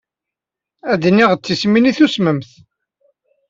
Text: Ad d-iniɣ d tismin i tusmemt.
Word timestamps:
Ad 0.91 0.97
d-iniɣ 1.01 1.31
d 1.33 1.41
tismin 1.41 1.89
i 1.91 1.93
tusmemt. 1.97 2.49